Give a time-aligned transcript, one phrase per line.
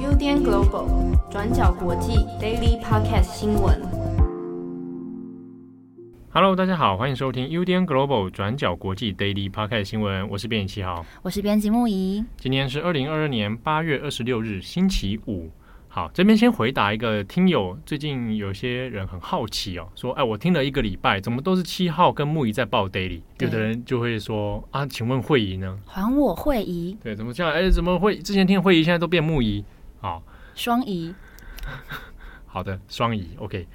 [0.00, 3.78] UDN Global 转角国际 Daily Podcast 新闻。
[6.30, 10.26] Hello，大家好，欢迎收听 UDN Global 转角国际 Daily Podcast 新闻。
[10.30, 12.24] 我是编辑七号，我是编辑木仪。
[12.38, 15.50] 今天是二零二二年八月二十六日，星期五。
[15.96, 23.22] 好，这边先回答一个听友，最近有些人很好奇哦，说，哎，我听了一个礼拜，怎么都是七号跟木仪在报 daily？
[23.38, 25.78] 有的人就会说，啊，请问会仪呢？
[25.86, 26.98] 还我会仪？
[27.02, 27.50] 对，怎么这样？
[27.50, 29.64] 哎，怎么会之前听会仪，现在都变木仪？
[29.98, 30.22] 好，
[30.54, 31.14] 双仪。
[32.44, 33.30] 好的，双仪。
[33.38, 33.66] OK，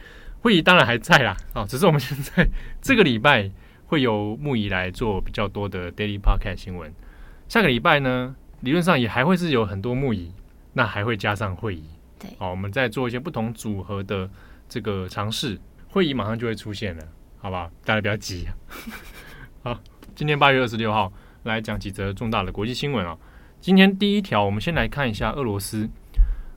[0.41, 1.35] 会仪当然还在啦。
[1.53, 2.47] 啊，只是我们现在
[2.83, 3.49] 这个礼拜
[3.87, 6.93] 会由木仪来做比较多的 daily podcast 新闻。
[7.47, 10.31] 下个礼拜呢，理论上也还会是有很多木仪，
[10.73, 11.83] 那还会加上会仪。
[12.37, 14.29] 好，我们再做一些不同组合的
[14.67, 17.03] 这个尝试，会议马上就会出现了，
[17.37, 17.69] 好吧？
[17.83, 18.47] 大家不要急。
[19.63, 19.79] 好，
[20.15, 21.11] 今天八月二十六号
[21.43, 23.17] 来讲几则重大的国际新闻啊。
[23.59, 25.89] 今天第一条，我们先来看一下俄罗斯。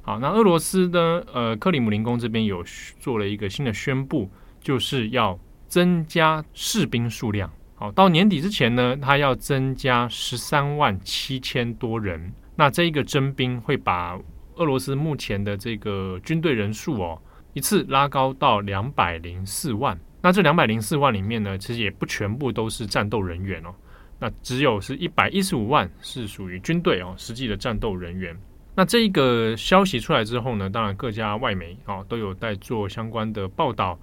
[0.03, 2.65] 好，那俄罗斯呢，呃，克里姆林宫这边有
[2.99, 7.51] 做了一个新的宣布，就是要增加士兵数量。
[7.75, 12.33] 好，到年底之前呢，他要增加十三万七千多人。
[12.57, 14.19] 那这一个征兵会把
[14.57, 17.21] 俄罗斯目前的这个军队人数哦，
[17.53, 19.99] 一次拉高到两百零四万。
[20.23, 23.75] 那这两百零四万里面呢，其实也不全部都是战斗人员哦。
[24.19, 28.35] 那只有是一百一十五万是属于军队哦，实际的战斗人员。
[28.75, 33.99] 那这一个消息出来之后呢，当然各家外媒哦都有在做相关的报道。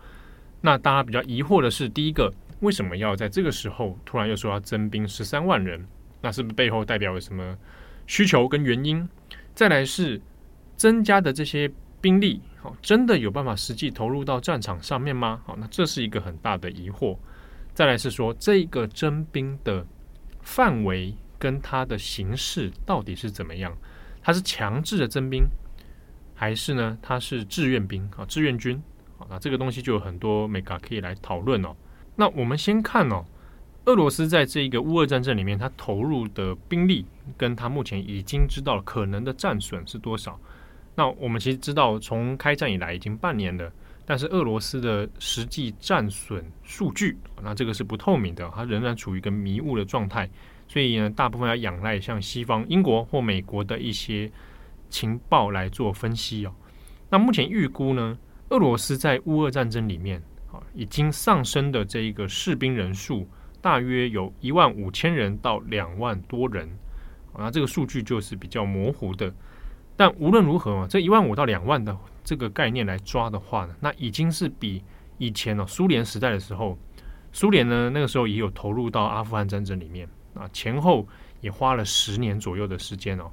[0.61, 5.83] 那大家比较疑惑的是，第一个，为什么要在这个时候突然又说要征兵十三万人？
[6.21, 7.57] 那是不是背后代表有什么
[8.05, 9.07] 需求跟原因？
[9.55, 10.21] 再来是。
[10.81, 15.39] 增加的这些兵力，好，真的有办法实际投入到战场上面吗？
[15.45, 17.15] 好，那这是一个很大的疑惑。
[17.71, 19.85] 再来是说，这个征兵的
[20.41, 23.77] 范围跟它的形式到底是怎么样？
[24.23, 25.43] 它是强制的征兵，
[26.33, 26.97] 还是呢？
[26.99, 28.81] 它是志愿兵啊，志愿军？
[29.19, 31.75] 好，那这个东西就有很多眉角可以来讨论哦。
[32.15, 33.23] 那我们先看哦，
[33.85, 37.05] 俄罗斯在这一个乌俄战争里面，它投入的兵力
[37.37, 40.39] 跟它目前已经知道可能的战损是多少？
[41.01, 43.73] 那我们其实知道，从开战以来已经半年了，
[44.05, 50.29] 但是俄罗斯的实际战损数据，那这个是不透明的，它仍然处于一个迷雾的状态，
[50.67, 54.31] 所以呢，大部分要仰赖像西方、英国或美国的一些
[54.91, 56.53] 情报来做分析哦。
[57.09, 58.15] 那目前预估呢，
[58.49, 63.27] 俄罗斯在乌俄战争里面啊，已经上升的这一个士兵人数，
[63.59, 66.69] 大约有一万五千人到两万多人，
[67.35, 69.33] 那这个数据就是比较模糊的。
[70.01, 74.83] 但无论如何嘛，这一万五到两万的这个概念来抓的话呢，那已经是比
[75.19, 76.75] 以前哦苏联时代的时候，
[77.31, 81.07] 苏联呢那个时候也有投入到阿富汗战争里面啊，前后
[81.39, 83.29] 也花了十年左右的时间哦。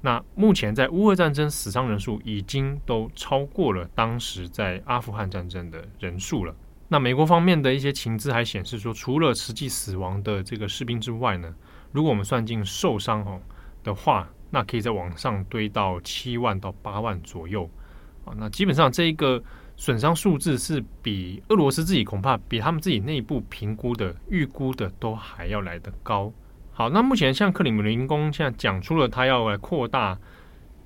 [0.00, 6.52] 那目前在乌俄战争死伤人数已经都超过了当时在阿富汗战争的人数了。
[6.88, 11.54] 那美国方面的一些情资还显示说，除了实际死亡的这个士兵之外呢，
[11.92, 13.40] 如果我们算进受伤哦
[13.84, 17.68] 的话，那可以在往上堆到七万到八万左右
[18.24, 19.42] 啊，那基本上这一个
[19.76, 26.32] 损伤数字是比俄罗斯自己恐怕比他们自己内部评估的预估的都还要来得高。
[26.72, 30.18] 好，那目前像克里姆林宫现在讲出了他要来扩大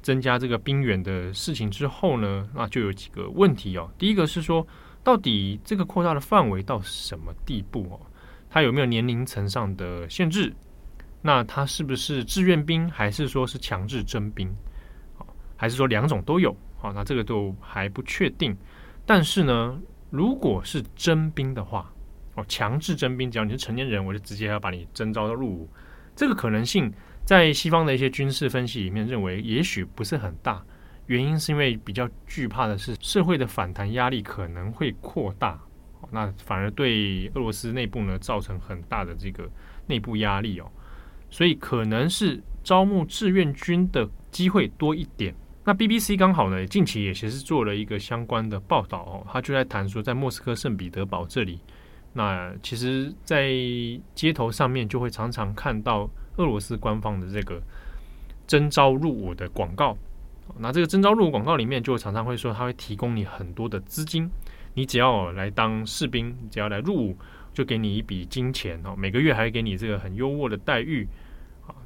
[0.03, 3.91] 增加这个兵员的事情之后呢，那就有几个问题哦。
[3.99, 4.67] 第一个是说，
[5.05, 8.01] 到底这个扩大的范围到什么地步哦？
[8.51, 10.53] 它有没有年龄层上的限制？
[11.23, 14.53] 那他是不是志愿兵，还是说是强制征兵？
[15.57, 16.55] 还是说两种都有？
[16.77, 18.57] 好，那这个都还不确定。
[19.07, 19.81] 但是呢，
[20.11, 21.89] 如果是征兵的话，
[22.35, 25.71] 哦，强制征兵，只要你是成年人，我就直接要把你征召到入伍。
[26.17, 26.93] 这个可能性，
[27.25, 30.61] 在西方的一些军事分析里面认为，也许不是很大。
[31.07, 35.61] 原因是因为比较惧怕的是社会的反弹压力可能会扩大，
[36.11, 39.49] 那反而对俄罗斯内部呢造成很大的这个
[39.87, 40.71] 内部压力哦。
[41.33, 45.35] 所以可能是招募志愿军的机会多一点。
[45.65, 51.59] 那 BBC 刚好呢，近期也其实做了一个相关的报道哦，他就在谈说，在莫斯科圣彼得堡这里，
[52.13, 53.49] 那其实，在
[54.15, 57.63] 街头上面就会常常看到俄罗斯官方的这个
[58.47, 59.97] 征召入伍的广告。
[60.59, 64.29] 那这个征召入伍广告里面，就常常会说，他会提供你很多的资金，
[64.75, 67.17] 你只要来当士兵，只要来入伍，
[67.55, 71.07] 就给你一笔金钱哦，每个月还会给你这个很优渥的待遇。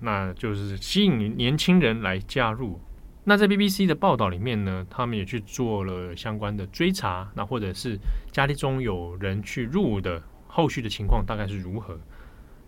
[0.01, 2.81] 那就是吸引年轻人来加入。
[3.25, 7.29] 那在 BBC 的报道里面呢，他们也去做了相关的追查。
[7.35, 7.99] 那或者是
[8.31, 11.99] 家里中有人去入伍的后续的情况大概是如何？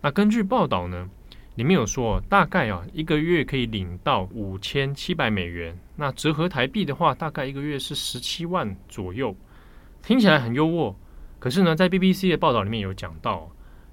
[0.01, 1.09] 那根据报道呢，
[1.55, 9.37] 里面有说，大概啊一个月可以领到五千七百美元，那折合台币的话，大概一个月是十七万左右，
[10.03, 10.95] 听起来很优渥。
[11.39, 13.51] 可是呢，在 BBC 的报道里面有讲到，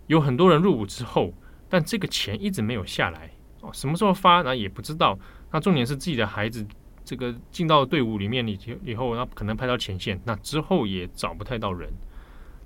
[0.07, 1.31] 有很多人入伍之后，
[1.69, 3.29] 但这个钱一直没有下来
[3.61, 5.17] 哦，什么时候发那也不知道。
[5.51, 6.65] 那重点是自己的孩子
[7.03, 11.89] 这个进到队伍里面以以后，那可能派到前线，那之后也找不太到人。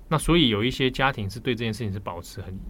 [0.08, 2.54] 那所以有一些家庭是对这件事情是保持很。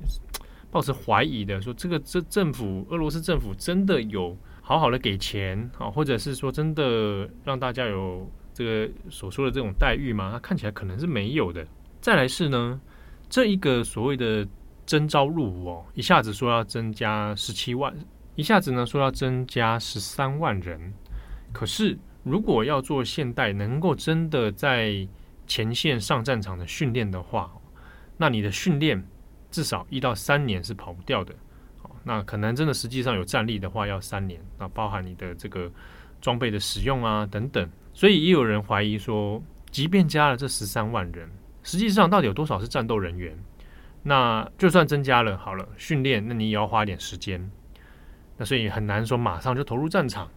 [0.73, 10.31] 抱持怀疑的说，这个这政府，俄罗斯政府真的有好好的给钱啊，或者是说真的让大家有这个所说的这种待遇吗？
[10.33, 11.67] 那看起来可能是没有的。
[12.01, 12.81] 再来是呢，
[13.29, 14.47] 这一个所谓的
[14.91, 17.95] 征召入伍哦，一下子说要增加十七万，
[18.35, 20.93] 一下子呢说要增加十三万人。
[21.53, 25.07] 可是如果要做现代，能够真的在
[25.47, 27.53] 前线上战场的训练的话，
[28.17, 29.07] 那你的训练。
[29.53, 31.35] 至少一到三年是跑不掉的，
[32.05, 35.69] 那可能真的实际上有战力的话要三年，那包含你的这个
[36.21, 39.43] 装备的使用啊等等，所以也有人怀疑说，
[39.73, 41.29] 即便加了这十三万人，
[41.65, 43.37] 实际上到底有多少是战斗人员？
[44.03, 47.51] 那就算增加了，好了，训练那你也要花点时间，
[48.39, 50.29] 那所以很难说马上就投入战场，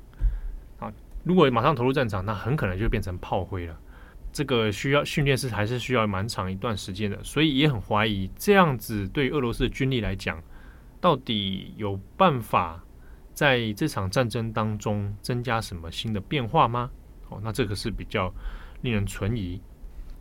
[0.80, 0.92] 啊，
[1.24, 3.80] 如果马上投入战场，那很可能就变成炮灰了。
[4.34, 10.42] 这个需要训练是还是需要蛮长一段时间的，所以也很怀疑这样子对俄罗斯的军力来讲，
[11.00, 12.84] 到底有办法
[13.34, 16.90] 在这场战争当中增加什么新的变化吗？
[17.30, 18.34] 哦，那这个是比较
[18.82, 19.62] 令人存疑。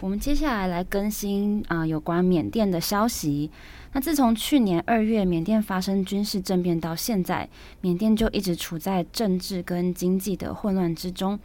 [0.03, 3.49] 我们接下来来更新啊、有关缅甸的消息。
[3.93, 7.49] 那自从去年二月缅甸发生军事政变到现在，
[7.81, 11.39] 缅甸就一直处在政治跟经济的混乱之中。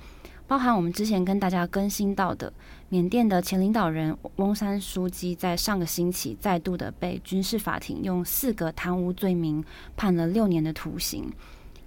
[0.47, 2.51] 包含我们之前跟大家更新到的，
[2.89, 9.63] 缅甸的前领导人翁山书记在上个星期再度的被军事法庭用四个贪污罪名
[9.95, 11.31] 判了六年的徒刑。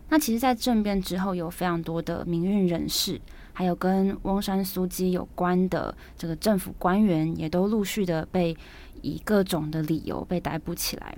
[0.09, 3.21] 那其实，在政变之后，有非常多的民运人士，
[3.53, 8.57] 还有跟翁山苏姬有关的这个政府官员，也都陆续的被
[9.03, 11.17] 以各种的理由被逮捕起来。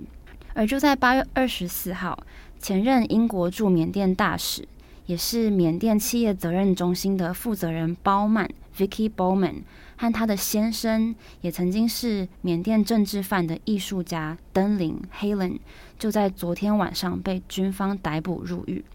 [0.53, 2.17] 而就在八月二十四号，
[2.59, 4.67] 前任英国驻缅甸大使。
[5.05, 9.63] 也是缅甸企业责任中心的负责人包曼 （Vicky Bowman）
[9.97, 15.59] 和他的先生，也曾经是缅甸政治犯的艺术家登林 （Helen），
[15.99, 18.85] 就在昨天晚上被军方逮捕入狱。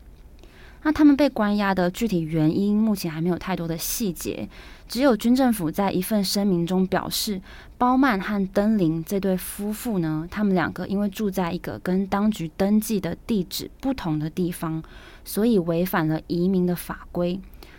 [0.83, 4.49] 那他们被关押的具体原因，目前还没有太多的细节。
[4.89, 7.41] 只有军政府在一份声明中表示，
[7.77, 14.83] 包曼和登林这对夫妇呢，他们两个因为住在一个跟当局登记的地址不同的地方，
[15.25, 17.39] 所以违反了移民的法规。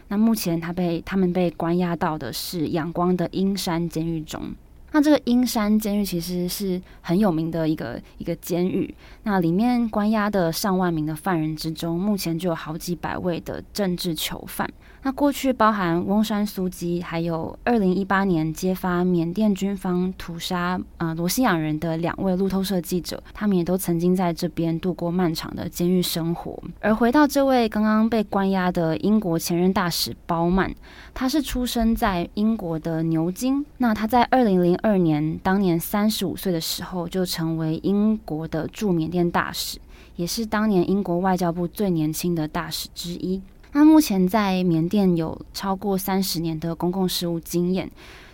[0.09, 4.53] 那目前他被他们被关押到的是仰光的阴山监狱中。
[4.91, 8.93] 那这个阴山监狱其实是很有名的一个一个监狱，
[9.23, 14.69] 那里面关押的上万名的犯人之中，目前就有好几百位的政治囚犯。
[15.01, 26.61] 那过去包含翁山苏姬，还有二零一八年揭发缅甸军方屠杀呃罗兴亚人的两位路透社记者，他们也都曾经在这边度过漫长的监狱生活。
[26.81, 30.69] 而回到这位刚刚被关押的英国前任大使包曼，
[31.13, 33.65] 他是出生在英国的牛津。
[33.77, 39.79] 那他在二零零二年，当年三十五岁的时候，就成为英国的驻缅甸大使，
[40.15, 43.41] 也是当年英国外交部最年轻的大使之一。
[43.71, 47.91] 那目前在缅甸有超过三十年的公共事务经验，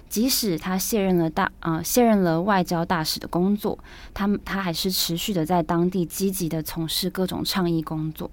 [0.08, 3.77] 即使他卸任了大呃卸任了外交大使的工作，
[4.13, 8.29] 他他还是持续的在当地积极的从事各种倡议工作。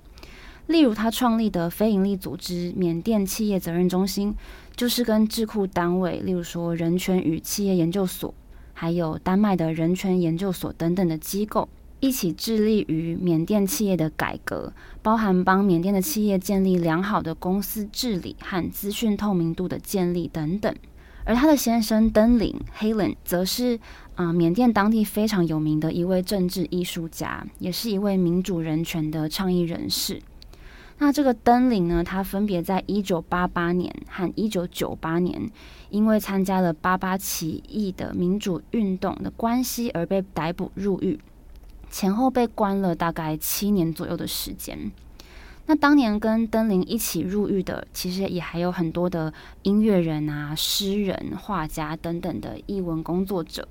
[0.67, 4.35] 例如，他创立的非营利组织缅甸企业责任中心，
[4.77, 8.33] 就是跟智库单位，例如说人权与企业研究所，
[8.73, 11.69] 还有丹麦的人权研究所等等的机构。
[12.01, 20.75] 一起致力于缅甸企业的改革，包含帮缅甸的企业建立良好的公司治理和资讯透明度的建立等等。
[21.25, 23.79] 而他的先生登林 （Helen） 则是
[24.17, 30.21] 啊、缅甸当地非常有名的一位政治艺术家，也是一位民主人权的倡议人士。
[31.03, 35.51] 那这个登林呢，他分别在一九八八年和一九九八年，
[35.91, 41.19] 因为参加了八八起义的民主运动的关系而被逮捕入狱。
[41.91, 44.93] 前后被关了大概七年左右的时间。
[45.67, 53.67] 那当年跟登林一起入狱的，其实也还有很多的音乐人啊、诗人、画家等等的艺文工作者。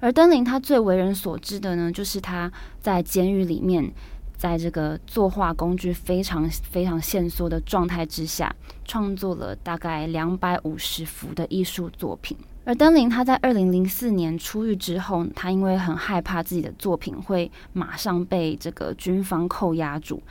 [0.00, 3.90] 而登林他最为人所知的呢，就是他在监狱里面，
[4.36, 12.36] 在这个作画工具非常非常限缩的状态之下，创作了大概两百五十幅的艺术作品。
[12.66, 20.22] 而登临他在二零零四年出狱之后，他因为很害怕自己的作品会马上被这个军方扣押住，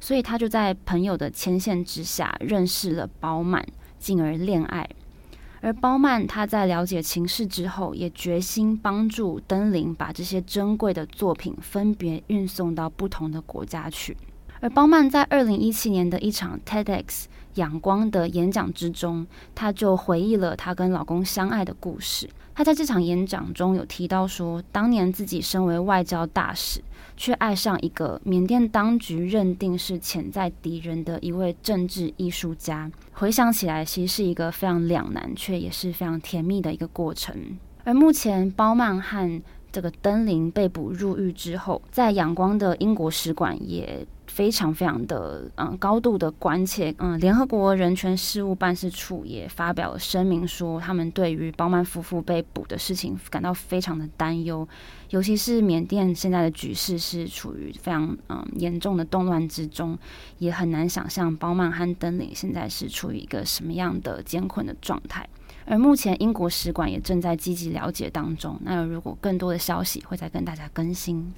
[0.00, 3.62] 所以他就在朋友的牵线之下认识了褒曼，
[3.98, 4.88] 进而恋爱。
[5.62, 14.14] 而包曼他在了解情势之后，也决心帮助登临把这些珍贵的作品分别运送到不同的国家去。
[14.60, 17.24] 而包曼在二零一七年的一场 TEDx。
[17.54, 22.28] 阳光的演讲之中，她就回忆了她跟老公相爱的故事。
[22.54, 26.82] 她在这场演讲中有提到说，当年自己身为外交大使，
[27.16, 32.90] 却爱上一个缅甸当局认定是潜在敌人的一位政治艺术家。
[33.12, 37.34] 回想起来，其实是一个非常两难，却也是非常甜蜜的一个过程。
[37.84, 39.42] 而目前，包曼和
[39.72, 44.06] 这个登临被捕入狱之后，在仰光的英国使馆也。
[44.28, 54.66] 非常非常的嗯高度的关切，嗯，联合国人权事务办事处也发表了声明说，他们对于褒曼夫妇被捕的事情感到非常的担忧，
[55.10, 59.98] 尤其是缅甸现在的局势是处于非常嗯严重的动乱之中，
[60.38, 65.28] 也很难想象褒曼和登临现在是处于一个什么样的艰困的状态。
[65.72, 71.32] 而目前英国使馆也正在积极了解当中，那如果更多的消息会再跟大家更新。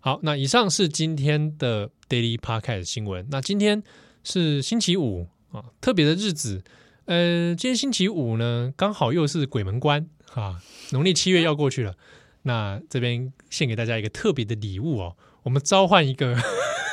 [0.00, 3.24] 好，那以上是今天的 Daily Podcast 新闻。
[3.30, 3.80] 那今天
[4.24, 6.64] 是星期五啊，特别的日子。
[7.04, 11.94] 呃，今天星期五呢，刚好又是鬼门关啊，农历七月要过去了。
[12.42, 16.36] 那这边献给大家一个特别的礼物哦，我们召唤一个，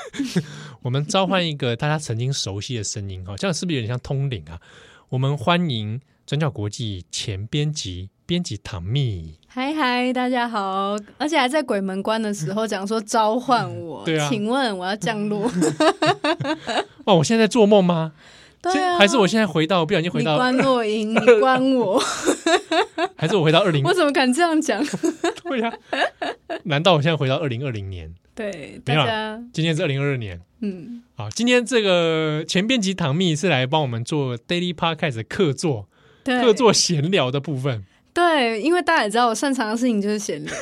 [0.84, 4.62] 我们召唤一个大家曾经熟悉的声音，好像是不是有点像通灵啊？
[5.10, 8.10] 我们欢迎转角国际前编辑。
[8.28, 10.98] 编辑唐蜜，嗨嗨，大家好！
[11.20, 15.44] 而且还在鬼门关的时候讲说召唤我，对啊，请问我要降落？
[17.06, 18.14] 哦，我现在在做梦吗？
[18.64, 21.14] 对啊，还是我现在回到不小心回到关洛营？
[21.22, 22.02] 你关我？
[23.16, 23.84] 还是我回到二零？
[23.84, 24.84] 我怎么敢这样讲？
[25.48, 25.72] 对呀，
[26.64, 28.12] 难道我现在回到二零二零年？
[28.34, 35.88] 对，大家，今天是二零二二年，嗯，好，今天这个前编辑唐蜜是来帮我们做 Daily Podcast 的客座，
[36.26, 37.86] 客座闲聊的部分。
[38.14, 40.54] 对，因为大家也知道我擅长的事情就是闲聊。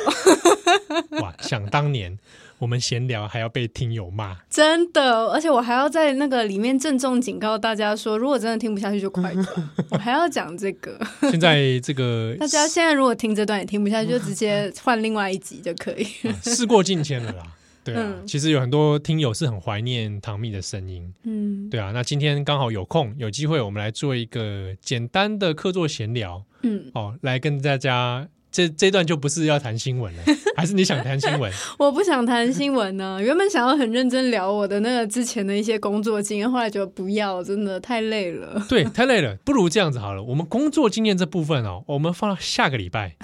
[1.22, 2.18] 哇，想当年
[2.58, 9.46] 我们闲聊还要被听友骂，真的，而且我还要在那个里面郑重警告大家说，如果真的听不下去就快转。
[9.92, 11.00] 我还要讲这个。
[11.30, 16.04] 现在这个 大家现在如果听这段也听不下去，就直接换另外一集就可以。
[16.28, 17.44] 啊，事过境迁了啦。
[17.84, 21.14] 对啊，嗯、其实有很多听友是很怀念唐蜜的声音。
[21.24, 26.44] 嗯，对啊，那今天刚好有空有机会，我们来做一个简单的客座闲聊。
[26.62, 30.24] 嗯，哦，来跟大家这这段就不是要谈新闻了，
[30.56, 31.52] 还是你想谈新闻？
[31.78, 38.66] 我不想谈新闻呢，原本想要很认真聊我的那个之前的一些工作经验，后来觉得不要，真的太累了。
[38.70, 43.18] 对，太累了， 不如这样子好了，我们工作经验这部分哦，我们放到下个礼拜。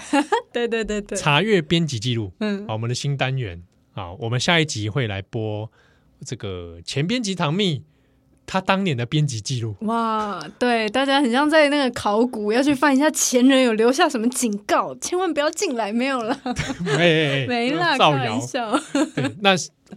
[0.51, 3.61] 对对对对，查阅编辑记录，嗯，好，我们的新单元。
[3.91, 5.69] 好，我们下一集会来播
[6.25, 7.83] 这个前编辑唐蜜
[8.51, 9.75] 他当年的编辑记录。
[9.81, 16.35] 哇，对，大家很像在那个考古，要去翻一下前人有留下什么警告，千万不要进来，没有了，
[16.97, 18.41] 没 没了，造谣。
[19.13, 19.55] 对，那。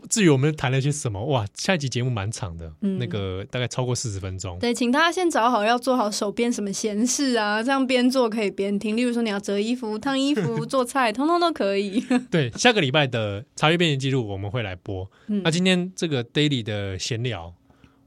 [0.08, 4.58] 至于我们谈了些什么，哇，下一集节目蛮长的，嗯、那个大概超过四十分钟。
[4.58, 8.96] 对，请大家先找好要做好手边什么闲事啊，这样边做可以边听。
[8.96, 12.02] 例如说你要折衣服、烫衣服、做菜，通通都可以。
[12.32, 15.06] 对，下个礼拜的查阅编辑记录我们会来播。
[15.26, 17.52] 嗯、那今天这个 daily 的闲聊，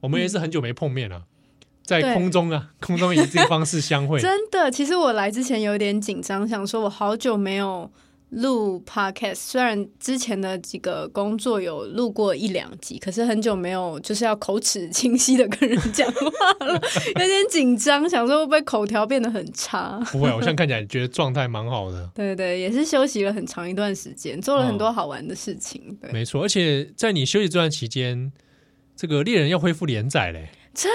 [0.06, 1.26] 我们也是很久没碰面了，嗯、
[1.84, 4.20] 在空中啊， 空中以这个方式相会。
[4.20, 7.90] 真的，其实我来之前有点紧张，想说我好久没有。
[8.30, 16.74] 录 podcast，虽然之前的几个工作有录过一两集，可是很久没有就是要口齿清晰的跟人讲话了，
[17.20, 20.02] 有点紧张，想说会不会口条变得很差？
[20.10, 22.10] 不会，我现在看起来觉得状态蛮好的。
[22.16, 25.80] 对对，也是休息了很长一段时间，做了很多好玩的事情。
[25.88, 28.32] 哦、对，没错，而且在你休息这段期间，
[28.96, 30.90] 这个猎人要恢复连载嘞，真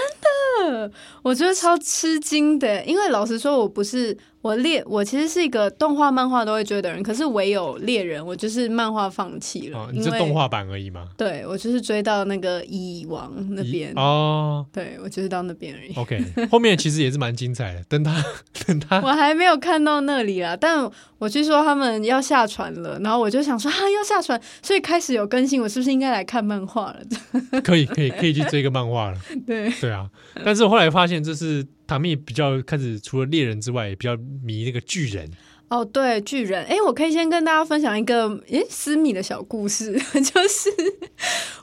[0.68, 0.92] 的，
[1.22, 4.18] 我觉得超吃惊的，因为老实说，我不是。
[4.42, 9.78] 我猎我其实是一个动画漫画都会追的人，可是唯有猎人，我就是漫画放弃了。
[9.78, 11.10] 哦，你是动画版而已吗？
[11.16, 14.66] 对，我就是追到那个蚁王那边哦。
[14.74, 15.94] 对，我就是到那边而已。
[15.96, 17.84] OK，后面其实也是蛮精彩的。
[17.84, 18.24] 等他
[18.66, 20.58] 等他，我还没有看到那里啦。
[20.60, 27.62] 但我据说他们要下船了，然后我就想说啊，要下船，所以开始有更新，我是不是应该来看漫画了？
[27.62, 29.18] 可以可以可以去追个漫画了。
[29.46, 30.10] 对对啊，
[30.44, 31.64] 但是我后来发现这是。
[31.92, 35.30] 唐蜜比较开始，除了猎人之外，也比较迷那个巨人。
[35.68, 36.64] 哦，对，巨人。
[36.64, 39.92] 哎，我可以先跟大家分享一个诶私密的小故事，
[40.24, 40.70] 就是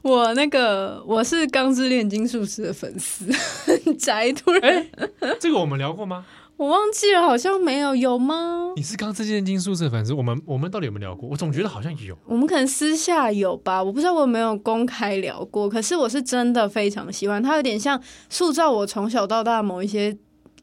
[0.02, 3.24] 我那个我是钢之炼金术师的粉丝，
[3.98, 4.86] 宅突然。
[5.20, 6.26] 哎，这个我们聊过吗？
[6.58, 8.72] 我忘记了，好像没有，有吗？
[8.74, 10.12] 你是刚这件金宿舍粉丝？
[10.12, 11.28] 我们我们到底有没有聊过？
[11.28, 12.18] 我总觉得好像有。
[12.26, 15.68] 我们可能私下有吧，我不知道我有没有公开聊过。
[15.68, 20.18] 可是我是真的非常喜欢他，有点像塑造我从小到大某一些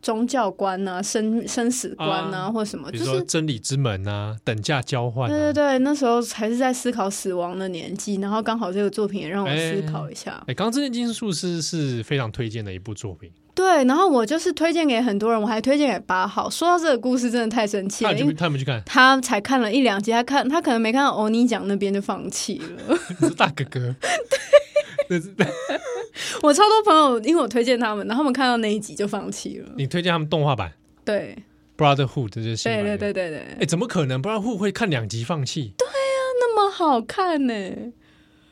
[0.06, 5.34] 宗教观啊、生生死观啊，啊或什么，就是真理之门啊、等价交换、啊。
[5.36, 10.34] 对对对，那时候还是在思考死亡的年纪，然后刚好这个作品也让我思考一下。
[10.42, 13.32] 哎、欸，刚这件金术师是非常推荐的一部作品。
[13.56, 16.48] 对，然后我就是推荐给很多人，我还推荐给八号。
[16.48, 18.14] 说到这个故事，真的太生气了。
[18.14, 22.96] 他他们去看，他才看了一两集，他看他可能没看到欧尼讲那边就放弃了。
[23.20, 23.96] 你是大哥哥，
[25.10, 25.20] 对，
[26.44, 29.70] 我超多朋友，因为我推荐他们，然后他们看到那一集就放弃了。
[29.78, 30.72] 你推荐他们动画版？
[31.04, 31.36] 对
[31.78, 33.40] ，Brotherhood 这就是对对对对对。
[33.60, 35.74] 哎，怎么可能？Brotherhood 会看两集放弃？
[35.78, 37.54] 对啊，那么好看呢。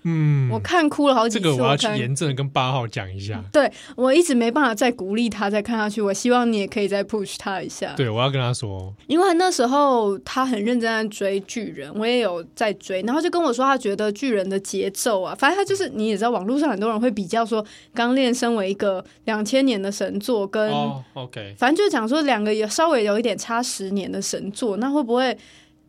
[0.04, 1.44] 嗯，我看哭了好几次。
[1.44, 3.44] 这个我要去严正的跟八号讲一下。
[3.52, 7.94] 对，我一直没办法再鼓励他再看下去，我希望你也可以再 push 他一下。
[7.96, 25.38] 对，我要跟他说，因为那时候他很认真在追巨人，我也有在追，然后就跟我说他觉得巨人的节奏啊，反正他就是你也知道，网络上很多人会比较说《钢炼》身为一个两千年的神作，跟、oh, OK，反正就是讲说两个有稍微有一点差十年的神作，那会不会？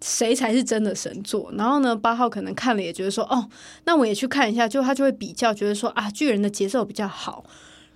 [0.04, 1.50] 谁才是真的神作？
[1.56, 3.48] 然后呢，八号可能看了也觉得说，哦，
[3.86, 4.68] 那我也去看一下。
[4.68, 7.46] 就他就会比较，觉得说啊，巨人的节奏比较好。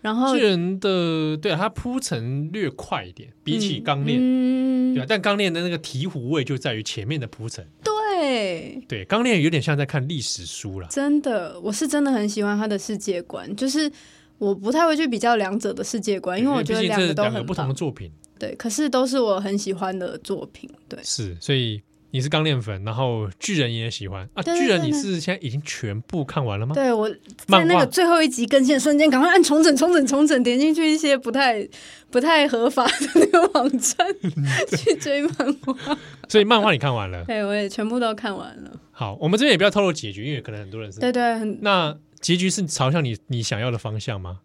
[0.01, 5.07] 然后巨人的对啊，他铺陈略快一点，比起钢炼，嗯、对啊。
[5.07, 7.67] 但钢炼的那个醍醐味就在于前面的铺陈。
[7.85, 10.89] 对对，钢炼有点像在看历史书了。
[10.89, 13.91] 真的，我是真的很喜欢他的世界观，就是
[14.39, 18.11] 我不太会去比较两者的世界观，因为我觉得两个都很不同的作品。
[18.39, 20.71] 对，可是都是我很喜欢的作品。
[20.89, 21.83] 对，是所以。
[22.11, 24.43] 你是钢炼粉，然后巨人也喜欢啊！
[24.43, 26.75] 对对对对，巨人你是现在已经全部看完了吗？
[26.75, 27.09] 对，我
[27.47, 31.69] 在那个最后一集更新的瞬间，赶快按重整、重整、重整，点进去一些不太
[32.11, 34.07] 不太合法的那个网站
[34.77, 35.99] 去追漫画。
[36.29, 37.25] 所以漫画你看完了？
[37.27, 38.71] 对，我也全部都看完了。
[38.91, 41.39] 好，我们这边也不要透露结局，因为可能很多人是对对。
[41.61, 44.39] 那结局是朝向你你想要的方向吗？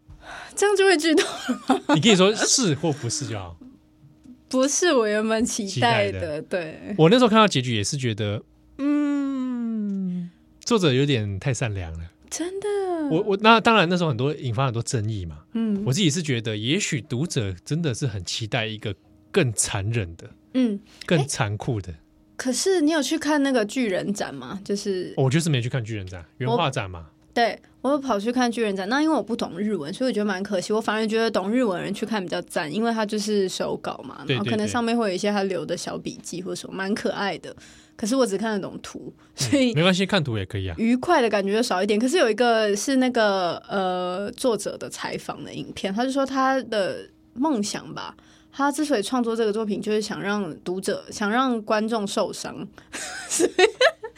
[0.56, 1.96] 这样就会剧透了吗？
[1.96, 3.58] 你可以说是或不是就好。
[4.54, 6.96] 不是我原本期待的，待的对。
[6.96, 8.44] 我那时候看到结局也是觉得，
[8.78, 12.68] 嗯，作者有点太善良了，真的。
[13.10, 18.96] 我我那当然那时候很多引发很多争议嘛，嗯，我自己是觉得，也许读者真的是很期待一个
[19.32, 21.92] 更残忍的，嗯，更残酷的。
[22.36, 24.62] 可是你有去看那个巨人展吗？
[24.64, 27.08] 就是我就是没去看巨人展，原画展嘛。
[27.34, 30.72] 对，我有跑去看巨人展，那因为我不懂日文，所以我觉得蛮可惜。
[30.72, 37.56] 我反而觉得懂日文人去看比较赞，因为他就是手稿嘛，然后可能上面会有一些他留的小笔记或者什么，蛮可爱的。
[37.96, 40.76] 可是我只看得懂图，所以、嗯、没关系，看图也可以啊。
[40.80, 42.00] 愉快的感觉就少一点。
[42.00, 48.16] 可是有一个是那个呃作者的采访的影片，他就说他的梦想吧，
[48.52, 52.68] 他之所以创作这个作品，就是想让读者、想让观众受伤。
[53.30, 53.52] 所以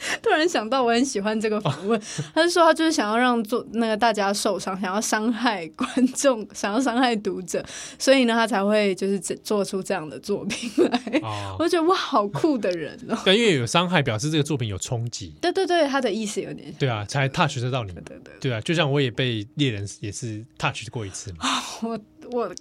[0.22, 2.00] 突然想到，我很喜欢这个访问。
[2.34, 7.64] 他就说，他就是想要让做那个大家受伤，想要伤害观众，想要伤害读者，
[7.98, 11.20] 所以呢，他才会就是做出这样的作品来。
[11.22, 13.18] 哦、 我觉得哇，好酷的人哦！
[13.24, 15.34] 对，因为有伤害，表示这个作品有冲击。
[15.40, 17.92] 对对对，他的意思有点对啊，才 touch 得到你。
[17.92, 21.38] 对对对，对啊，就像我也被猎人也是 touch 过一次嘛。
[21.82, 21.98] 我
[22.30, 22.54] 我。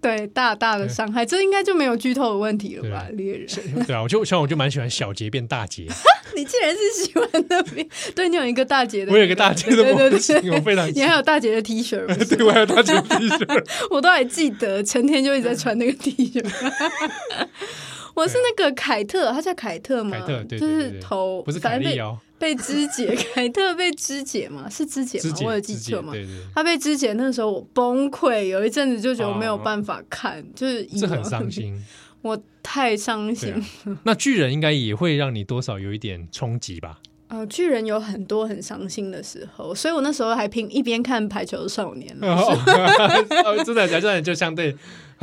[0.00, 3.06] 对，大大的伤害，这应该就没有剧透的问题了吧？
[3.12, 3.48] 猎人，
[3.86, 5.86] 对啊，我就像我就蛮喜欢小杰变大杰。
[6.34, 10.88] 你竟然是喜欢那边，对你有一个大杰的，我有一个大杰的，对对对，我非常。
[10.94, 11.96] 你还有大杰的 T 恤，
[12.36, 16.44] 对，我还有大杰的 T 恤， 我都还记得，成天就一直在穿那个 T 恤。
[18.14, 20.18] 我是那个凯特，他叫凯特吗？
[20.18, 22.18] 凯特，对，就是头不是凯莉哦。
[22.40, 24.66] 被肢解，凯特 被肢解吗？
[24.70, 25.36] 是肢解吗？
[25.44, 26.12] 我有记错吗？
[26.12, 31.78] 对对，他被肢解那个时候我崩溃，有一阵子就觉得我没有办法看，就是这很伤心，
[32.22, 33.54] 我太伤心。
[34.04, 36.98] 那巨人应该也会让你多少有一点冲击吧？
[37.28, 44.74] 呃，巨人有很多很伤心的时候，所以我那时候还拼一边看《排球少年》哦，真的，真的就相对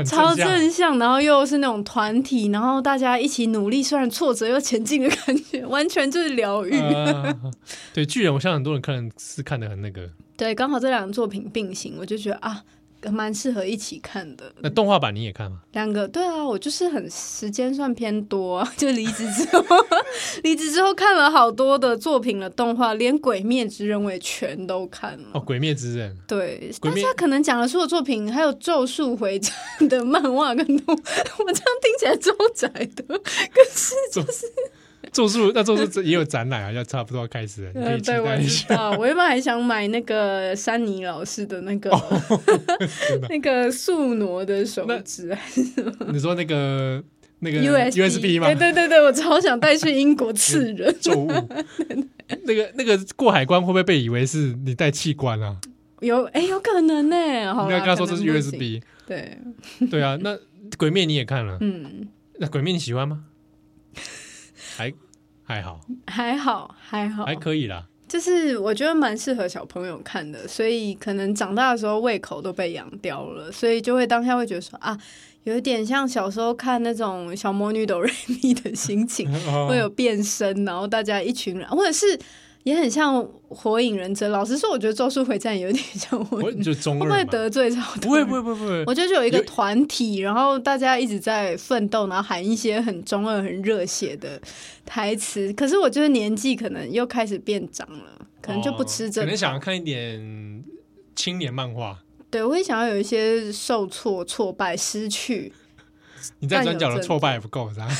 [0.05, 6.71] 超正向，然后又是那种团体，然后大家一起努力，虽然挫折又前进的感觉，完全就是疗愈。
[6.77, 7.36] 呃、
[7.93, 12.63] 对巨人，我相信很多人看是看的很那个，对，刚好这两个作品并行，我就觉得啊。
[13.12, 14.51] 蛮适合一起看的。
[14.60, 15.60] 那动画版你也看吗？
[15.73, 19.75] 两个，对啊，我就是很时间算偏多啊， 就离职之后，
[20.43, 25.29] 离职之后看了好多的作品的动画，连《鬼灭之刃》我也全都看了。
[25.33, 29.53] 哦，《鬼灭之刃》对，大家可能讲了所有作品，还有《咒术回战》
[29.88, 34.45] 的漫画跟动， 我这样听起来超窄的，可是就是。
[35.13, 38.76] 咒术那咒术也有展览啊，要差不多要开始了，你可以期待一下。
[38.76, 42.41] 呃、我原本还想买那个珊妮老师的那个、 哦、
[43.30, 46.08] 那个素挪的手指，还是什么？
[46.12, 47.04] 你说那个
[47.39, 47.60] 那个
[47.91, 48.54] USB 吗？
[48.54, 50.96] 对对对，我超想带去英国刺人。
[51.00, 51.28] 咒物，
[52.43, 55.58] 那个那个过海关会不会被以为是你带器官啊？
[56.02, 57.15] 有哎、欸，有可能呢。
[57.15, 58.82] 你要跟他说这是 USB。
[59.08, 59.38] 对
[59.89, 60.38] 对啊，那
[60.78, 62.08] 鬼灭你也看了，嗯，
[62.39, 63.24] 那鬼灭你喜欢吗？
[64.78, 64.94] 还
[65.44, 67.86] 还好，还好，还好，还可以啦。
[68.08, 74.98] 就是我觉得蛮适合小朋友看的，所以可能长大的时候胃口都被养掉了，所以就会当下会觉得说啊，
[75.44, 79.28] 有一点像小时候看那种小魔女哆瑞咪的心情，
[79.68, 82.20] 会有变身，然后大家一群人，或者是。
[82.67, 84.27] 也很像火影忍者。
[84.27, 88.01] 老实说，我觉得咒术回战有点像火影，就中二会不会得罪超多？
[88.01, 88.84] 不会，不会，不会，不会。
[88.86, 94.38] 我觉得就有一个团体，然后大家一直在奋斗，然后喊一些很中二、很热血的
[94.86, 95.53] 台词。
[95.53, 99.23] 可是我觉得年纪可能又开始变长了，可能就不吃这、哦。
[99.23, 100.62] 可能想要看一点
[101.15, 101.97] 青年漫画。
[102.30, 105.53] 对，我会想要有一些受挫、挫败、失去。
[106.39, 107.88] 你在转角的挫败也不够，是吧？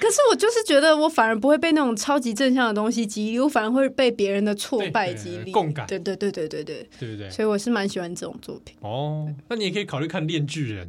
[0.00, 5.86] 可是我就是觉得，我反而不会被那种超级正向的东西激励，我反而会被别人的挫败激励，共感。
[5.86, 7.30] 对对对对对对，对不对？
[7.30, 8.76] 所以我是蛮喜欢这种作品。
[8.80, 10.86] 哦，那你也可以考虑看《链锯人》。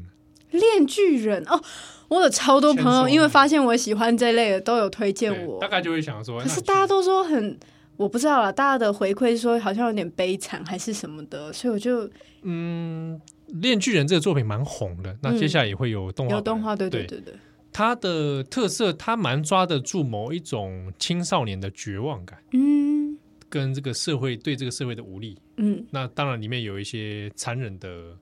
[0.51, 1.61] 链锯人哦，
[2.09, 5.61] 我有超多朋友，因为发现我喜欢这类的，都有推荐我。
[5.61, 7.57] 大概就会想说，可是大家都说很，
[7.95, 12.09] 我不知道啦，大家的回馈说好像有点悲惨还是什么的，所以我就
[12.41, 13.17] 嗯。
[13.47, 16.35] 《链锯人》这个作品蛮红的，那接下来也会有动画、嗯。
[16.35, 17.33] 有动画，对对对对。
[17.71, 23.17] 它的特色，它蛮抓得住某一种青少年的绝望感，嗯，
[23.49, 25.85] 跟这个社会对这个社会的无力，嗯。
[25.91, 28.17] 那当然里面有一些残忍的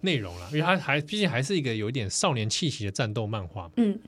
[0.00, 3.98] 内容了，因为它还毕竟还是一个有一点少年气息的战斗漫画，嗯，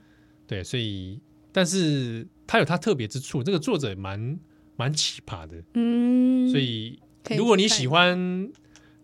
[0.46, 1.20] 对，所以
[1.52, 4.38] 但是它有它特别之处，这个作者蛮
[4.76, 6.98] 蛮奇葩的，嗯，所以
[7.36, 8.50] 如果你喜欢。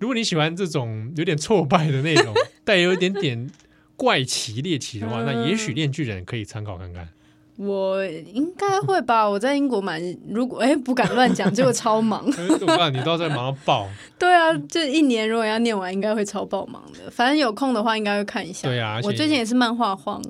[0.03, 2.35] 如果你喜欢这种有点挫败的内容，
[2.65, 3.49] 带有一点点
[3.95, 7.09] 怪奇猎奇的话，那也许《链锯人》可以参考看看。
[7.57, 9.29] 我应该会吧。
[9.29, 12.25] 我在英国蛮，如果哎不敢乱讲，结果超忙。
[12.27, 13.89] 我不知道你都在忙到爆。
[14.19, 17.09] 对啊，这一年如果要念完，应该会超爆忙的。
[17.09, 18.67] 反正有空的话，应该会看一下。
[18.67, 20.21] 对啊，我最近也是漫画荒。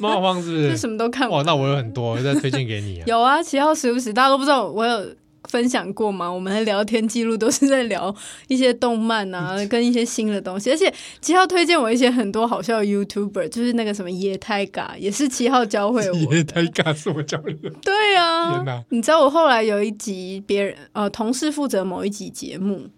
[0.00, 0.70] 漫画荒是不是？
[0.72, 1.30] 就什么都看。
[1.30, 3.04] 哇，那我有很多，我再推荐给你啊。
[3.06, 5.06] 有啊，七号时不时，大家都不知道我有。
[5.48, 6.28] 分享过嘛？
[6.28, 8.14] 我们的聊天记录都是在聊
[8.48, 10.70] 一些动漫啊，跟一些新的东西。
[10.70, 16.16] 而且七号推荐我一些很多好笑的 YouTuber，就是那个什么野太嘎，也是七号教会我。
[16.34, 17.52] 野太嘎是我教的。
[17.82, 22.88] 对啊，你知道我后来有一集别人呃同事负责某一集节目，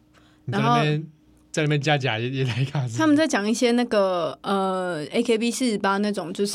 [0.47, 0.79] 然后。
[1.57, 6.55] 在里面加假也也来看，他们在讲一些那个呃，A K B 四十八那种就是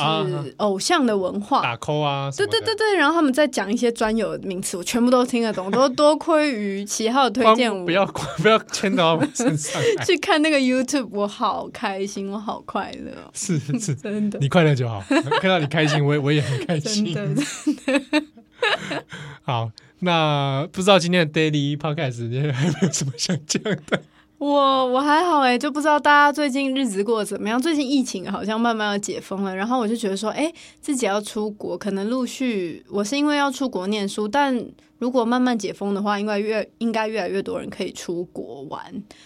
[0.57, 9.81] 偶像的文化，打 call 啊，对对对对，然后他们在讲一些专有的名词，我全部都听得懂，都 多亏于七号推荐我，不要不要牵到我身上。
[10.05, 13.95] 去看那个 YouTube，我好开心，我好快乐，是是。
[13.97, 15.03] 真的，你快乐就好，
[15.41, 17.75] 看到你开心，我也我也很开心，真的真
[18.11, 18.23] 的。
[19.41, 24.03] 好，那不知道今天的 Daily Podcast 你还有没有什么想讲的？
[24.41, 27.61] 我我还好哎，就不知道大家最近日子过得怎么样？
[27.61, 30.51] 最近疫情好像慢慢要解封了，然后我就觉得说，哎，
[30.81, 32.83] 自己要出国，可能陆续。
[32.89, 34.59] 我是因为要出国念书，但
[34.97, 38.81] 如果慢慢解封的话，应该越应该越来越多人可以出国玩。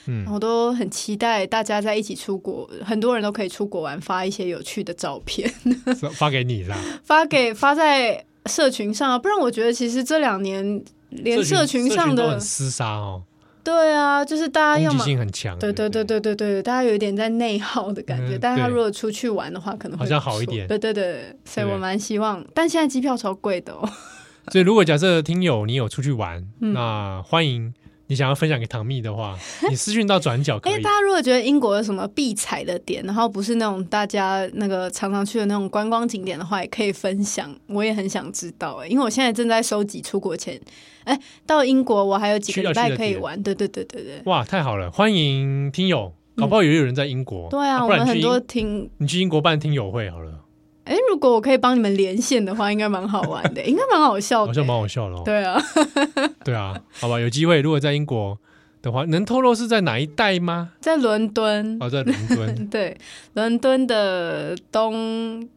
[0.07, 5.49] 嗯，我都很期待大家在一起出国，很多人都可以出国玩，发一些有趣的照片，
[6.11, 6.75] 发给你啦，
[7.05, 13.23] 发给发在社群上啊，不然我觉得其实这两年连社群上的厮杀哦。
[13.65, 18.37] 对啊，就是大家要攻击性很强，对对对对对对，大家有一点在内耗的感觉。
[18.37, 20.67] 但是他如果出去玩的话，可能会好像好一点。
[20.67, 22.45] 对对对，所以我蛮希望。
[22.53, 23.89] 但现在机票超贵的哦。
[24.53, 27.73] 所以如果假设听友你有出去玩，那欢迎
[28.07, 29.37] 你想要分享给唐蜜的话，
[29.69, 30.81] 你私讯到转角可以。
[30.81, 37.53] 大家如果觉得英国有什么必踩的点，然后不是那种大家那个常常去的那种观光景点的话，也可以分享。
[37.67, 40.59] 我也很想知道哎，因为我现在正在收集出国前。
[41.03, 44.21] 哎，到英国我还有几个礼拜可以玩，对对对对对。
[44.25, 44.89] 哇，太好了！
[44.91, 47.49] 欢迎听友，搞不好也有人在英国。
[47.49, 50.44] 对啊，我们很多听，你去英国办听友会好了。
[50.85, 55.21] 哎，如果我可以帮你们连线的话，应该蛮好玩的，应该蛮好笑的，好像蛮好笑的哦。
[55.25, 55.61] 对啊，
[56.45, 58.37] 对啊，好吧，有机会如果在英国
[58.81, 60.69] 的话，能透露是在哪一带吗？
[60.79, 61.77] 在伦敦。
[61.81, 62.67] 哦，在伦敦。
[62.69, 62.97] 对，
[63.33, 65.49] 伦敦的东。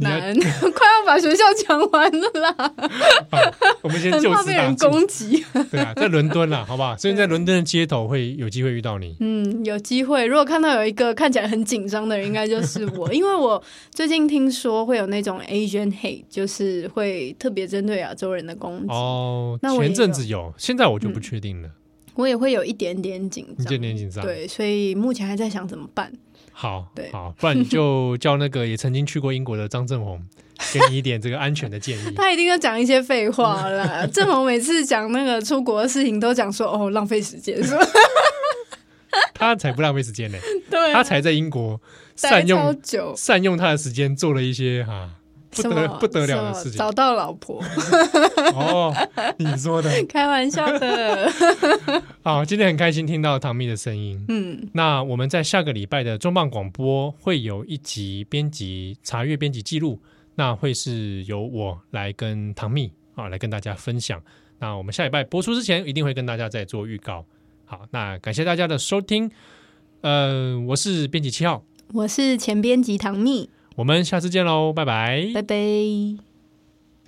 [0.00, 0.34] 难，
[0.74, 2.72] 快要把学校讲完了啦。
[3.82, 5.44] 我们先就怕被人攻击。
[5.70, 6.96] 对啊，在伦敦啦，好不好？
[6.96, 9.16] 所以在伦敦的街头会有机会遇到你。
[9.20, 10.26] 嗯，有机会。
[10.26, 18.88] 如果看到有一个看起来很紧张的人，应该就是我，因为我最近听说会有那种 Asian hate，就是会特别针对亚洲人的攻击。
[18.88, 21.68] 哦，那前阵子有，现在我就不确定了。
[21.68, 21.72] 嗯
[22.16, 26.12] 我也会有一点点紧张，一点点紧张，对，所以目前还在想怎么办。
[26.60, 30.22] 好，对，好，不然你就叫那个也曾经去过英国的张正宏，
[30.74, 32.02] 给你一点这个安全的建议。
[32.14, 34.06] 他一定要讲一些废话啦。
[34.12, 37.86] 正宏每次讲那个出国的事情，都讲说哦，浪费时间，是吧？
[39.32, 40.36] 他才不浪费时间呢，
[40.70, 41.80] 对，他才在英国
[42.14, 42.78] 善用
[43.16, 45.08] 善用他的时间做了一些哈。
[45.50, 47.62] 不得不得了的事情，找到老婆
[48.54, 48.94] 哦，
[49.38, 51.30] 你说的，开玩笑的。
[52.22, 54.24] 好，今天很开心听到唐蜜的声音。
[54.28, 60.00] 嗯，那我们在下个礼拜的重磅广播会有一集编辑查阅编辑记录，
[60.36, 64.22] 那会是由我来跟唐蜜啊来跟大家分享。
[64.60, 67.24] 那我们下礼拜播出之前，一定会跟大家再做预告。
[67.64, 69.30] 好，那感谢大家的收听。
[70.02, 73.50] 呃，我是编辑七号，我是前编辑唐蜜。
[73.80, 76.29] 我们下次见喽，拜拜，拜拜。